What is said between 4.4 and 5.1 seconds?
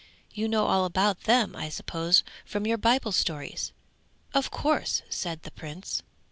course,'